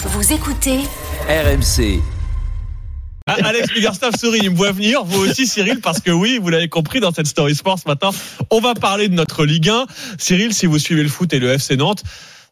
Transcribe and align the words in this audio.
Vous 0.00 0.32
écoutez 0.32 0.78
RMC. 1.28 2.00
Ah, 3.26 3.34
Alex 3.42 3.74
Biggerstaff 3.74 4.14
sourit, 4.14 4.38
il 4.44 4.50
me 4.52 4.56
voit 4.56 4.70
venir. 4.70 5.02
Vous 5.02 5.28
aussi, 5.28 5.44
Cyril, 5.44 5.80
parce 5.80 6.00
que 6.00 6.12
oui, 6.12 6.38
vous 6.40 6.50
l'avez 6.50 6.68
compris 6.68 7.00
dans 7.00 7.10
cette 7.10 7.26
Story 7.26 7.56
Sport 7.56 7.80
ce 7.80 7.88
matin. 7.88 8.10
On 8.52 8.60
va 8.60 8.74
parler 8.74 9.08
de 9.08 9.14
notre 9.14 9.44
Ligue 9.44 9.68
1. 9.68 9.86
Cyril, 10.16 10.54
si 10.54 10.66
vous 10.66 10.78
suivez 10.78 11.02
le 11.02 11.08
foot 11.08 11.32
et 11.32 11.40
le 11.40 11.48
FC 11.48 11.76
Nantes, 11.76 12.04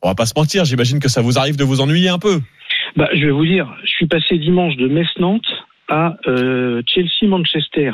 on 0.03 0.09
va 0.09 0.17
pas 0.17 0.27
se 0.27 0.33
mentir, 0.37 0.65
j'imagine 0.65 0.99
que 0.99 1.09
ça 1.09 1.21
vous 1.23 1.39
arrive 1.39 1.55
de 1.55 1.63
vous 1.63 1.81
ennuyer 1.81 2.09
un 2.09 2.19
peu. 2.19 2.41
Bah, 2.97 3.09
je 3.15 3.25
vais 3.25 3.31
vous 3.31 3.47
dire, 3.47 3.73
je 3.85 3.91
suis 3.91 4.09
passé 4.09 4.39
dimanche 4.39 4.75
de 4.75 4.89
Metz-Nantes 4.89 5.66
à 5.89 6.17
euh, 6.27 6.83
Chelsea-Manchester. 6.87 7.93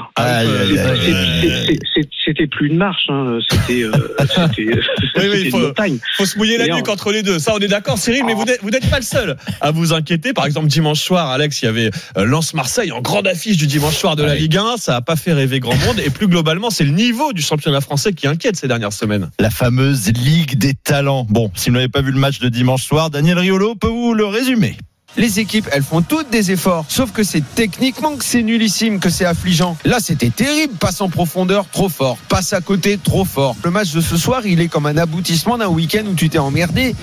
C'était 2.24 2.46
plus 2.46 2.68
une 2.68 2.76
marche, 2.76 3.04
hein. 3.08 3.38
c'était 3.50 3.82
euh, 3.82 3.90
c'était- 4.20 4.64
oui, 4.64 4.80
c'était 5.14 5.40
il 5.40 5.44
une 5.46 5.50
faut- 5.50 5.58
montagne. 5.58 5.98
Faut 6.16 6.24
se 6.26 6.38
mouiller 6.38 6.56
la 6.58 6.68
nuque 6.68 6.88
entre 6.88 7.12
les 7.12 7.22
deux. 7.22 7.38
Ça, 7.38 7.52
on 7.54 7.58
est 7.58 7.68
d'accord, 7.68 7.98
Cyril, 7.98 8.24
mais 8.24 8.34
vous 8.34 8.44
n'êtes, 8.44 8.60
vous 8.62 8.70
n'êtes 8.70 8.88
pas 8.88 8.96
le 8.98 9.02
seul 9.04 9.36
à 9.60 9.70
vous 9.70 9.92
inquiéter. 9.92 10.32
Par 10.32 10.46
exemple, 10.46 10.68
dimanche 10.68 11.00
soir, 11.00 11.28
Alex, 11.30 11.62
il 11.62 11.66
y 11.66 11.68
avait 11.68 11.90
euh, 12.16 12.24
Lens-Marseille 12.24 12.92
en 12.92 13.00
grande 13.00 13.26
affiche 13.26 13.56
du 13.56 13.66
dimanche 13.66 13.96
soir 13.96 14.16
de 14.16 14.22
la 14.22 14.32
Ouais. 14.32 14.38
Ligue 14.38 14.56
1. 14.56 14.76
Ça 14.78 14.96
a 14.96 15.00
pas 15.02 15.16
fait 15.16 15.32
rêver 15.32 15.60
grand 15.60 15.76
monde. 15.86 15.98
Et 16.04 16.10
plus 16.10 16.28
globalement, 16.28 16.70
c'est 16.70 16.84
le 16.84 16.90
niveau 16.92 17.32
du 17.32 17.42
championnat 17.42 17.80
français 17.80 18.12
qui 18.12 18.26
inquiète 18.26 18.56
ces 18.56 18.68
dernières 18.68 18.92
semaines. 18.92 19.30
la 19.38 19.50
fameuse 19.50 20.08
Ligue 20.12 20.56
des 20.56 20.74
talents. 20.74 21.26
Bon, 21.28 21.50
si 21.54 21.68
vous 21.70 21.76
n'avez 21.76 21.88
pas 21.88 22.00
vu 22.02 22.12
le 22.12 22.18
match 22.18 22.38
de 22.38 22.48
dimanche 22.48 22.84
soir, 22.84 23.10
Daniel 23.10 23.38
Riolo 23.38 23.74
peut 23.74 23.88
vous 23.88 24.14
le 24.14 24.24
résumer. 24.26 24.76
Les 25.16 25.40
équipes, 25.40 25.68
elles 25.72 25.82
font 25.82 26.00
toutes 26.02 26.30
des 26.30 26.50
efforts. 26.52 26.86
Sauf 26.88 27.12
que 27.12 27.22
c'est 27.22 27.42
techniquement 27.54 28.16
que 28.16 28.24
c'est 28.24 28.42
nullissime, 28.42 28.98
que 28.98 29.10
c'est 29.10 29.24
affligeant. 29.26 29.76
Là, 29.84 29.98
c'était 30.00 30.30
terrible. 30.30 30.74
Passe 30.74 31.00
en 31.00 31.08
profondeur, 31.10 31.66
trop 31.70 31.88
fort. 31.88 32.16
Passe 32.28 32.52
à 32.52 32.60
côté, 32.60 32.98
trop 32.98 33.24
fort. 33.24 33.54
Le 33.62 33.70
match 33.70 33.92
de 33.92 34.00
ce 34.00 34.16
soir, 34.16 34.46
il 34.46 34.60
est 34.60 34.68
comme 34.68 34.86
un 34.86 34.96
aboutissement 34.96 35.58
d'un 35.58 35.68
week-end 35.68 36.04
où 36.10 36.14
tu 36.14 36.30
t'es 36.30 36.38
emmerdé. 36.38 36.94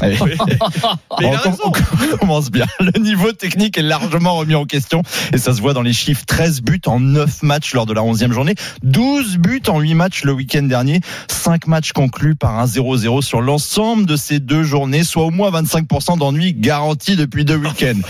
Allez. 0.00 0.16
Mais 1.20 1.26
on, 1.44 1.50
com- 1.70 1.72
on 2.12 2.16
commence 2.16 2.50
bien. 2.50 2.66
Le 2.80 2.98
niveau 3.00 3.32
technique 3.32 3.76
est 3.76 3.82
largement 3.82 4.34
remis 4.36 4.54
en 4.54 4.64
question 4.64 5.02
et 5.32 5.38
ça 5.38 5.52
se 5.52 5.60
voit 5.60 5.74
dans 5.74 5.82
les 5.82 5.92
chiffres. 5.92 6.24
13 6.26 6.62
buts 6.62 6.80
en 6.86 7.00
9 7.00 7.42
matchs 7.42 7.74
lors 7.74 7.86
de 7.86 7.92
la 7.92 8.02
11e 8.02 8.32
journée, 8.32 8.54
12 8.82 9.38
buts 9.38 9.62
en 9.68 9.80
8 9.80 9.94
matchs 9.94 10.24
le 10.24 10.32
week-end 10.32 10.62
dernier, 10.62 11.00
5 11.28 11.66
matchs 11.66 11.92
conclus 11.92 12.34
par 12.34 12.58
un 12.58 12.64
0-0 12.64 13.22
sur 13.22 13.40
l'ensemble 13.40 14.06
de 14.06 14.16
ces 14.16 14.40
deux 14.40 14.62
journées, 14.62 15.04
soit 15.04 15.24
au 15.24 15.30
moins 15.30 15.50
25% 15.50 16.18
d'ennui 16.18 16.54
garanti 16.54 17.16
depuis 17.16 17.44
deux 17.44 17.57
week-ends. 17.58 18.00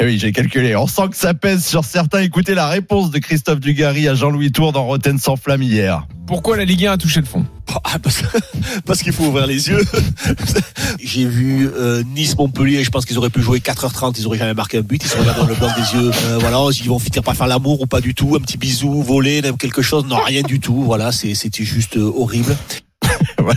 Et 0.00 0.04
oui, 0.04 0.18
j'ai 0.18 0.32
calculé. 0.32 0.74
On 0.76 0.86
sent 0.86 1.08
que 1.10 1.16
ça 1.16 1.34
pèse 1.34 1.64
sur 1.64 1.84
certains. 1.84 2.20
Écoutez 2.20 2.54
la 2.54 2.68
réponse 2.68 3.10
de 3.10 3.18
Christophe 3.18 3.60
Dugarry 3.60 4.08
à 4.08 4.14
Jean-Louis 4.14 4.52
Tour 4.52 4.72
dans 4.72 4.84
Rotten 4.84 5.18
sans 5.18 5.36
flamme 5.36 5.62
hier. 5.62 6.06
Pourquoi 6.26 6.56
la 6.58 6.64
Ligue 6.66 6.84
1 6.86 6.92
a 6.92 6.96
touché 6.98 7.20
le 7.20 7.26
fond 7.26 7.46
Ah, 7.84 7.98
parce, 8.02 8.22
parce 8.84 9.02
qu'il 9.02 9.12
faut 9.12 9.24
ouvrir 9.24 9.46
les 9.46 9.68
yeux. 9.68 9.82
J'ai 11.02 11.24
vu 11.24 11.68
euh, 11.74 12.02
Nice-Montpellier, 12.14 12.84
je 12.84 12.90
pense 12.90 13.06
qu'ils 13.06 13.16
auraient 13.18 13.30
pu 13.30 13.40
jouer 13.40 13.60
4h30, 13.60 14.14
ils 14.18 14.26
auraient 14.26 14.36
jamais 14.38 14.52
marqué 14.54 14.78
un 14.78 14.82
but, 14.82 15.02
ils 15.02 15.08
se 15.08 15.16
regardent 15.16 15.38
dans 15.38 15.46
le 15.46 15.54
blanc 15.54 15.68
des 15.76 15.98
yeux. 15.98 16.10
Euh, 16.26 16.38
voilà, 16.38 16.58
ils 16.78 16.88
vont 16.88 16.98
finir 16.98 17.22
par 17.22 17.34
faire 17.34 17.46
l'amour 17.46 17.80
ou 17.80 17.86
pas 17.86 18.00
du 18.00 18.14
tout, 18.14 18.34
un 18.36 18.40
petit 18.40 18.58
bisou, 18.58 19.02
voler, 19.02 19.40
même 19.42 19.56
quelque 19.56 19.80
chose, 19.80 20.04
non, 20.06 20.16
rien 20.24 20.42
du 20.42 20.60
tout. 20.60 20.82
Voilà, 20.82 21.12
c'est- 21.12 21.34
c'était 21.34 21.64
juste 21.64 21.96
euh, 21.96 22.12
horrible. 22.14 22.54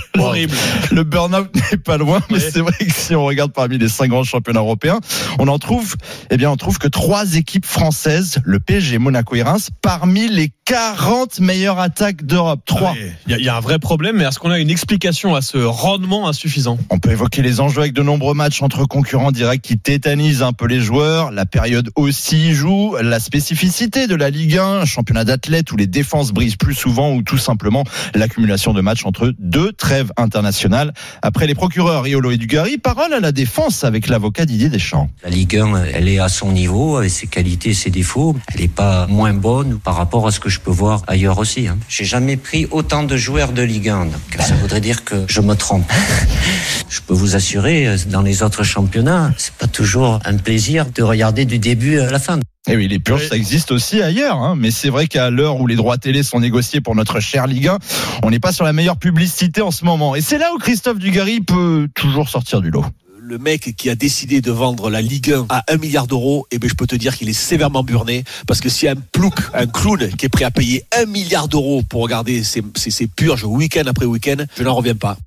Horrible. 0.17 0.56
Le 0.92 1.03
burn-out 1.03 1.50
n'est 1.72 1.78
pas 1.78 1.97
loin, 1.97 2.22
mais 2.30 2.39
c'est 2.39 2.59
vrai 2.59 2.73
que 2.80 2.92
si 2.94 3.16
on 3.16 3.23
regarde 3.25 3.52
parmi 3.53 3.78
les 3.78 3.88
cinq 3.89 4.09
grands 4.09 4.23
championnats 4.23 4.59
européens, 4.61 5.00
on 5.39 5.47
en 5.47 5.59
trouve, 5.59 5.95
eh 6.30 6.38
bien, 6.38 6.50
on 6.52 6.58
trouve 6.58 6.78
que 6.78 6.88
trois 6.88 7.36
équipes 7.36 7.66
françaises, 7.66 8.39
le 8.44 8.59
PSG, 8.59 8.97
Monaco 8.97 9.36
et 9.36 9.44
Reims, 9.44 9.69
parmi 9.81 10.28
les 10.28 10.52
40 10.66 11.39
meilleures 11.42 11.80
attaques 11.80 12.25
d'Europe. 12.25 12.62
Trois. 12.66 12.94
Il 13.28 13.31
y, 13.31 13.36
a- 13.36 13.38
il 13.39 13.44
y 13.45 13.50
a 13.50 13.56
un 13.58 13.59
vrai 13.59 13.78
problème, 13.80 14.17
mais 14.17 14.23
est-ce 14.23 14.39
qu'on 14.39 14.52
a 14.52 14.59
une 14.59 14.69
explication 14.69 15.36
à 15.36 15.42
ce 15.42 15.58
rendement 15.58 16.28
insuffisant? 16.28 16.78
On 16.89 17.00
peut 17.00 17.12
évoquer 17.12 17.42
les 17.42 17.59
enjeux 17.59 17.81
avec 17.81 17.94
de 17.94 18.02
nombreux 18.03 18.34
matchs 18.34 18.62
entre 18.62 18.86
concurrents 18.86 19.31
directs 19.31 19.62
qui 19.62 19.78
tétanisent 19.78 20.44
un 20.44 20.53
peu 20.53 20.66
les 20.67 20.80
joueurs. 20.80 21.31
La 21.31 21.45
période 21.45 21.89
aussi 21.95 22.53
joue. 22.53 22.95
La 23.02 23.19
spécificité 23.19 24.08
de 24.08 24.16
la 24.16 24.30
Ligue 24.30 24.58
1, 24.58 24.64
un 24.81 24.86
championnat 24.86 25.25
d'athlètes 25.25 25.72
où 25.72 25.75
les 25.78 25.88
défenses 25.88 26.31
brisent 26.31 26.56
plus 26.56 26.75
souvent 26.75 27.12
ou 27.14 27.22
tout 27.22 27.38
simplement 27.38 27.84
l'accumulation 28.16 28.73
de 28.73 28.81
matchs 28.81 29.06
entre 29.06 29.34
deux 29.40 29.73
trêves 29.81 30.12
internationales. 30.16 30.94
Après 31.24 31.47
les 31.47 31.56
procureurs 31.56 32.03
Riolo 32.03 32.30
et 32.30 32.38
Dugarry, 32.38 32.78
parole 32.78 33.14
à 33.14 33.19
la 33.19 33.31
défense 33.31 33.84
avec 33.84 34.08
l'avocat 34.08 34.46
Didier 34.46 34.69
Deschamps. 34.69 35.09
La 35.24 35.31
Ligue 35.31 35.58
1, 35.58 35.86
elle 35.96 36.08
est 36.08 36.19
à 36.19 36.30
son 36.30 36.52
niveau, 36.52 36.97
avec 36.97 37.09
ses 37.09 37.25
qualités 37.25 37.74
ses 37.74 37.90
défauts. 37.90 38.36
Elle 38.53 38.62
n'est 38.62 38.68
pas 38.68 39.08
moins 39.08 39.34
bonne 39.34 39.80
par 39.80 39.96
rapport 39.96 40.28
à 40.28 40.31
ce 40.31 40.40
que 40.40 40.50
je 40.50 40.59
peux 40.59 40.72
voir 40.72 41.02
ailleurs 41.08 41.40
aussi. 41.40 41.68
Hein. 41.68 41.80
J'ai 41.90 42.06
jamais 42.06 42.38
pris 42.38 42.68
autant 42.70 43.02
de 43.02 43.18
joueurs 43.18 43.53
de 43.53 43.64
Ligue 43.64 43.90
1, 43.90 44.06
donc 44.06 44.22
ça 44.40 44.53
voudrait 44.53 44.81
dire 44.81 45.03
que 45.03 45.25
je 45.28 45.41
me 45.41 45.56
trompe. 45.56 45.91
Je 46.91 47.00
peux 47.00 47.13
vous 47.13 47.38
assurer, 47.38 47.88
euh, 47.88 47.96
dans 48.07 48.22
les 48.22 48.44
autres 48.44 48.63
championnats, 48.63 49.31
c'est 49.38 49.53
pas 49.53 49.68
toujours 49.68 50.19
un 50.25 50.35
plaisir 50.35 50.85
de 50.94 51.02
regarder 51.02 51.46
du 51.46 51.57
début 51.57 52.00
à 52.00 52.12
la 52.12 52.19
fin. 52.19 52.38
Et 52.68 52.75
oui, 52.75 52.90
les 52.90 53.00
purges, 53.00 53.29
ça 53.29 53.38
existe 53.38 53.72
aussi 53.72 54.02
ailleurs, 54.02 54.35
hein. 54.35 54.56
mais 54.57 54.72
c'est 54.72 54.90
vrai 54.90 55.07
qu'à 55.07 55.29
l'heure 55.29 55.62
où 55.62 55.68
les 55.68 55.78
droits 55.78 55.97
télé 55.97 56.22
sont 56.22 56.41
négociés 56.41 56.81
pour 56.81 56.94
notre 56.94 57.22
cher 57.22 57.47
Ligue 57.47 57.69
1, 57.69 57.79
on 58.24 58.29
n'est 58.29 58.41
pas 58.41 58.52
sur 58.52 58.66
la 58.66 58.74
meilleure 58.74 58.97
publicité 58.97 59.62
en 59.62 59.72
ce 59.72 59.85
moment. 59.85 60.16
Et 60.16 60.22
c'est 60.22 60.38
là 60.38 60.52
où 60.53 60.57
Christophe 60.57 61.00
Dugarry 61.00 61.40
peut 61.40 61.88
toujours 61.96 62.28
sortir 62.28 62.59
du 62.59 62.72
lot. 62.72 62.84
Le 63.18 63.38
mec 63.38 63.73
qui 63.78 63.90
a 63.90 63.96
décidé 63.96 64.41
de 64.41 64.52
vendre 64.52 64.90
la 64.90 65.02
Ligue 65.02 65.31
1 65.31 65.46
à 65.47 65.63
1 65.69 65.78
milliard 65.78 66.08
d'euros, 66.08 66.46
eh 66.52 66.59
ben, 66.59 66.69
je 66.69 66.75
peux 66.75 66.88
te 66.88 66.96
dire 66.97 67.16
qu'il 67.16 67.29
est 67.29 67.34
sévèrement 67.34 67.84
burné. 67.84 68.25
Parce 68.47 68.59
que 68.59 68.68
s'il 68.68 68.88
y 68.88 68.90
a 68.90 68.91
un 68.91 69.02
plouc, 69.13 69.35
un 69.53 69.66
clown 69.66 70.09
qui 70.18 70.25
est 70.25 70.29
prêt 70.29 70.44
à 70.44 70.52
payer 70.52 70.84
1 71.02 71.06
milliard 71.06 71.47
d'euros 71.47 71.84
pour 71.84 72.02
regarder 72.02 72.44
ses, 72.44 72.62
ses, 72.75 72.91
ses 72.91 73.08
purges 73.08 73.46
week-end 73.46 73.84
après 73.88 74.06
week-end, 74.06 74.44
je 74.58 74.63
n'en 74.63 74.75
reviens 74.75 74.96
pas. 74.96 75.18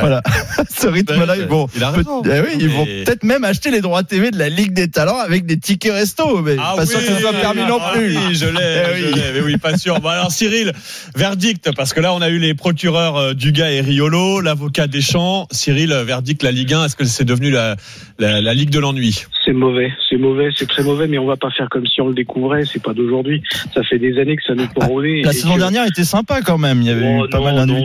Voilà, 0.00 0.22
ce 0.78 0.86
rythme-là, 0.86 1.36
ils 1.36 1.44
vont, 1.46 1.68
Il 1.76 1.82
a 1.84 1.90
peut- 1.90 1.98
raison. 1.98 2.22
eh 2.24 2.40
oui, 2.40 2.56
ils 2.60 2.68
vont 2.68 2.84
peut-être 2.84 3.22
même 3.24 3.44
acheter 3.44 3.70
les 3.70 3.80
droits 3.80 4.02
TV 4.02 4.30
de 4.30 4.38
la 4.38 4.48
Ligue 4.48 4.72
des 4.72 4.88
Talents 4.88 5.18
avec 5.18 5.46
des 5.46 5.58
tickets 5.58 5.92
resto, 5.92 6.42
mais 6.42 6.56
Ah 6.58 6.74
pas 6.76 6.86
sûr 6.86 6.98
que 7.00 7.06
ce 7.06 7.20
soit 7.20 7.32
permis 7.32 7.62
non 7.62 7.78
ah 7.80 7.92
plus. 7.94 8.16
oui, 8.16 8.34
je 8.34 8.46
l'ai, 8.46 8.82
Eh 8.98 9.04
oui. 9.14 9.20
mais 9.34 9.40
oui, 9.40 9.56
pas 9.56 9.76
sûr. 9.76 10.00
Bon 10.00 10.08
alors 10.08 10.30
Cyril, 10.32 10.72
verdict, 11.14 11.70
parce 11.76 11.92
que 11.92 12.00
là 12.00 12.12
on 12.14 12.20
a 12.22 12.28
eu 12.28 12.38
les 12.38 12.54
procureurs 12.54 13.16
euh, 13.16 13.34
Dugas 13.34 13.70
et 13.70 13.80
Riolo, 13.80 14.40
l'avocat 14.40 14.86
Deschamps. 14.86 15.46
Cyril, 15.50 15.92
verdict 16.06 16.42
la 16.42 16.50
Ligue 16.52 16.74
1, 16.74 16.84
est-ce 16.86 16.96
que 16.96 17.04
c'est 17.04 17.24
devenu 17.24 17.50
la, 17.50 17.76
la, 18.18 18.40
la 18.40 18.54
Ligue 18.54 18.70
de 18.70 18.78
l'ennui? 18.78 19.24
C'est 19.46 19.52
mauvais, 19.52 19.92
c'est 20.10 20.16
mauvais, 20.16 20.48
c'est 20.54 20.68
très 20.68 20.82
mauvais, 20.82 21.06
mais 21.06 21.18
on 21.18 21.24
va 21.26 21.36
pas 21.36 21.50
faire 21.50 21.68
comme 21.70 21.86
si 21.86 22.00
on 22.00 22.08
le 22.08 22.14
découvrait, 22.14 22.64
c'est 22.64 22.82
pas 22.82 22.92
d'aujourd'hui. 22.92 23.42
Ça 23.72 23.82
fait 23.84 23.98
des 23.98 24.18
années 24.18 24.36
que 24.36 24.42
ça 24.42 24.54
nous 24.56 24.66
corrodait. 24.66 25.22
La 25.22 25.30
et 25.30 25.32
saison 25.32 25.54
que- 25.54 25.60
dernière 25.60 25.86
était 25.86 26.02
sympa 26.02 26.40
quand 26.44 26.58
même, 26.58 26.80
il 26.82 26.88
y 26.88 26.90
avait 26.90 27.06
Oh, 27.20 27.26
eu 27.26 27.28
pas 27.30 27.38
non, 27.38 27.44
mal. 27.44 27.54
Non, 27.66 27.76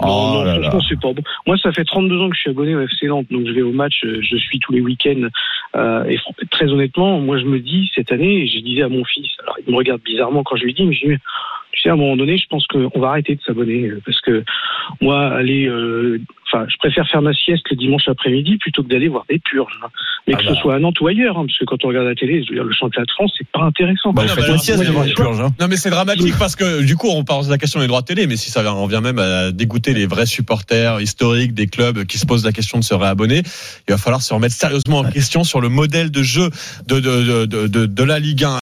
Oh 0.00 0.44
bon. 1.02 1.14
Moi, 1.46 1.56
ça 1.62 1.72
fait 1.72 1.84
32 1.84 2.20
ans 2.20 2.28
que 2.28 2.36
je 2.36 2.40
suis 2.40 2.50
abonné 2.50 2.74
au 2.74 2.82
FC 2.82 3.06
Nantes, 3.06 3.26
donc 3.30 3.46
je 3.46 3.52
vais 3.52 3.62
au 3.62 3.72
match, 3.72 4.04
euh, 4.04 4.20
je 4.20 4.36
suis 4.36 4.58
tous 4.58 4.72
les 4.72 4.80
week-ends. 4.82 5.28
euh, 5.76 6.04
et 6.04 6.18
très 6.50 6.66
honnêtement, 6.70 7.18
moi, 7.18 7.38
je 7.38 7.44
me 7.46 7.58
dis 7.58 7.90
cette 7.94 8.12
année, 8.12 8.46
je 8.46 8.60
disais 8.60 8.82
à 8.82 8.88
mon 8.88 9.04
fils, 9.04 9.26
alors 9.42 9.56
il 9.66 9.72
me 9.72 9.76
regarde 9.78 10.02
bizarrement 10.04 10.42
quand 10.44 10.56
je 10.56 10.64
lui 10.64 10.74
dis, 10.74 10.84
mais 10.84 10.94
je 10.94 11.06
dis, 11.08 11.14
tu 11.72 11.80
sais, 11.80 11.88
à 11.88 11.94
un 11.94 11.96
moment 11.96 12.16
donné, 12.16 12.36
je 12.38 12.46
pense 12.48 12.66
qu'on 12.68 13.00
va 13.00 13.08
arrêter 13.08 13.34
de 13.34 13.40
s'abonner 13.42 13.88
euh, 13.88 14.00
parce 14.06 14.20
que 14.20 14.44
moi, 15.00 15.28
aller, 15.34 15.66
euh, 15.66 16.20
enfin, 16.54 16.66
je 16.70 16.76
préfère 16.78 17.06
faire 17.08 17.22
ma 17.22 17.32
sieste 17.32 17.64
le 17.70 17.76
dimanche 17.76 18.06
après-midi 18.08 18.58
plutôt 18.58 18.82
que 18.82 18.88
d'aller 18.88 19.08
voir 19.08 19.24
des 19.28 19.38
purges. 19.40 19.78
hein. 19.84 19.88
Mais 20.26 20.34
Ah 20.34 20.38
que 20.40 20.44
bah. 20.46 20.54
ce 20.54 20.60
soit 20.60 20.74
à 20.76 20.78
Nantes 20.78 20.98
ou 21.00 21.06
ailleurs, 21.08 21.36
hein, 21.38 21.44
parce 21.46 21.58
que 21.58 21.64
quand 21.66 21.84
on 21.84 21.88
regarde 21.88 22.06
la 22.06 22.14
télé, 22.14 22.42
je 22.42 22.48
veux 22.50 22.54
dire, 22.54 22.64
le 22.64 22.72
championnat 22.72 23.04
de 23.04 23.10
France, 23.10 23.32
c'est 23.36 23.46
pas 23.48 23.62
intéressant. 23.64 24.12
Bah, 24.12 24.22
vous 24.26 24.34
bah, 24.40 24.58
sieste 24.58 24.82
les 25.06 25.12
purges. 25.14 25.40
hein. 25.40 25.50
Non 25.60 25.66
mais 25.68 25.76
c'est 25.76 25.90
dramatique 25.90 26.34
parce 26.38 26.56
que 26.56 26.82
du 26.82 26.96
coup 26.96 27.08
on 27.10 27.24
pose 27.24 27.50
la 27.50 27.58
question 27.58 27.80
des 27.80 27.86
droits 27.86 28.00
de 28.00 28.06
télé, 28.06 28.26
mais 28.26 28.36
si 28.36 28.50
ça 28.50 28.62
vient- 28.62 28.72
on 28.74 28.86
vient 28.86 29.00
même 29.02 29.18
à 29.18 29.50
dégoûter 29.52 29.92
les 29.92 30.06
vrais 30.06 30.26
supporters 30.26 31.00
historiques 31.00 31.52
des 31.54 31.66
clubs 31.66 32.04
qui 32.04 32.18
se 32.18 32.26
posent 32.26 32.44
la 32.44 32.52
question 32.52 32.78
de 32.78 32.84
se 32.84 32.94
réabonner, 32.94 33.42
il 33.88 33.90
va 33.92 33.98
falloir 33.98 34.22
se 34.22 34.32
remettre 34.32 34.54
sérieusement 34.54 34.98
en 35.00 35.10
question 35.10 35.44
sur 35.44 35.60
le 35.60 35.68
modèle 35.68 36.10
de 36.10 36.22
jeu 36.22 36.48
de, 36.86 37.00
de, 37.00 37.44
de, 37.46 37.66
de, 37.66 37.86
de 37.86 38.02
la 38.04 38.18
Ligue 38.18 38.44
1. 38.44 38.48